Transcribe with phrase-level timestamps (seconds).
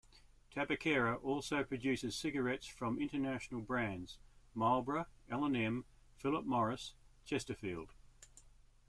[0.51, 4.17] Tabaqueira also produces cigarettes from international brands:
[4.55, 5.85] Marlboro, L and M,
[6.17, 7.91] Philip Morris, Chesterfield.